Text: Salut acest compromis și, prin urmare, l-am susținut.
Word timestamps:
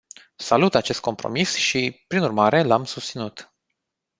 Salut 0.39 0.75
acest 0.75 0.99
compromis 0.99 1.55
și, 1.55 2.03
prin 2.07 2.21
urmare, 2.21 2.63
l-am 2.63 2.85
susținut. 2.85 3.53